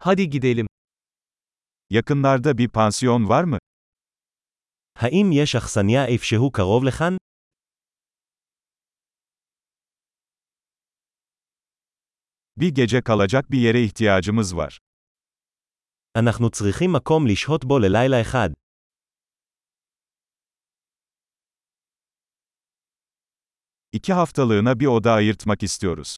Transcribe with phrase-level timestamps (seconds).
[0.00, 0.66] Hadi gidelim.
[1.90, 3.58] Yakınlarda bir pansiyon var mı?
[4.94, 7.16] האם יש אכסניה איפשהו קרוב לכאן?
[12.56, 14.78] Bir gece kalacak bir yere ihtiyacımız var.
[16.16, 18.50] אנחנו צריכים מקום לשהות בו ללילה אחד.
[23.92, 26.16] İki haftalığına bir oda ayırtmak istiyoruz.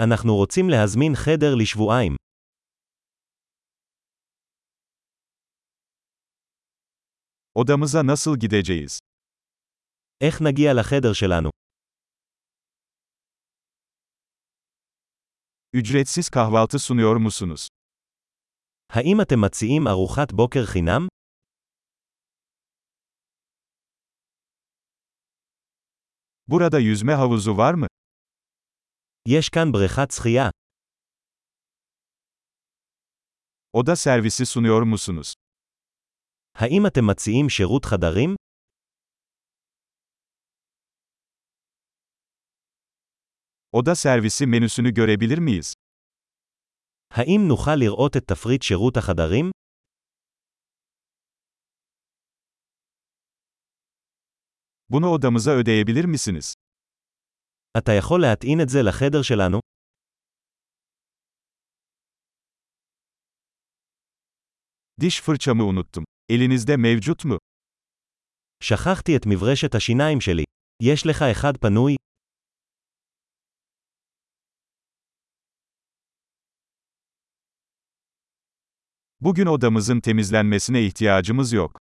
[0.00, 2.16] אנחנו רוצים להזמין חדר לשבועיים.
[7.55, 8.99] Odamıza nasıl gideceğiz?
[10.21, 11.49] איך נגיע לחדר שלנו?
[15.73, 17.67] Ücretsiz kahvaltı sunuyor musunuz?
[18.89, 21.07] האם אתם מציעים ארוחת בוקר חינם?
[26.47, 27.87] Burada yüzme havuzu var mı?
[29.27, 30.49] יש כאן בריכת שחייה.
[33.73, 35.33] Oda servisi sunuyor musunuz?
[36.53, 38.35] האם אתם מציעים שירות חדרים?
[43.73, 45.73] Oda servisi menüsünü görebilir miyiz?
[47.11, 49.51] האם נוכל לראות את תפריט שירות החדרים?
[54.89, 56.53] Bunu odamıza ödeyebilir misiniz?
[57.77, 59.59] אתה יכול להטעין את זה לחדר שלנו?
[64.99, 66.05] Diş fırçamı unuttum.
[66.29, 67.39] Elinizde mevcut mu?
[68.63, 70.43] שכחתי את מברשת השיניים שלי.
[70.83, 71.95] יש לך אחד פנוי?
[79.21, 81.77] Bugün odamızın temizlenmesine ihtiyacımız yok.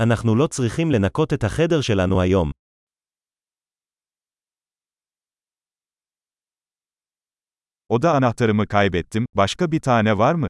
[0.00, 2.52] אנחנו לא צריכים לנקות את החדר שלנו היום.
[7.88, 9.26] Oda anahtarımı kaybettim.
[9.34, 10.46] Başka bir tane var mı?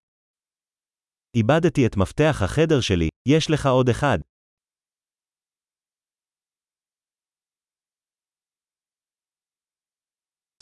[1.36, 4.18] איבדתי את מפתח החדר שלי, יש לך עוד אחד.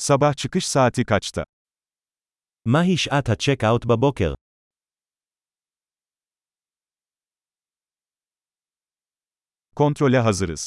[0.01, 1.43] Sabah çıkış saati kaçta?
[2.67, 4.34] מהי שעת הצ'ק-אאוט בבוקר?
[9.75, 10.67] Kontrole hazırız.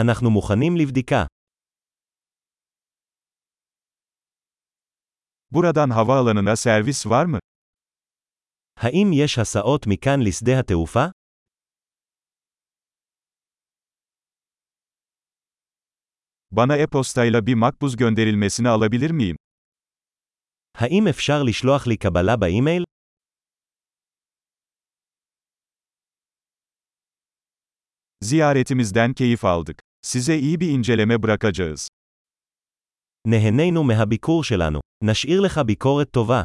[0.00, 1.26] אנחנו מוכנים לבדיקה.
[5.50, 7.38] Buradan havaalanına servis var mı?
[8.82, 11.04] האם יש הסעות מכאן לשדה התעופה?
[16.50, 19.36] Bana e-postayla bir makbuz gönderilmesini alabilir miyim?
[20.74, 22.84] האם אפשר לשלוח לי קבלה באימייל?
[28.24, 29.80] Ziyaretimizden keyif aldık.
[30.02, 31.88] Size iyi bir inceleme bırakacağız.
[33.26, 34.80] נהנינו מהביקור שלנו.
[35.04, 36.44] נשאיר לך ביקורת טובה.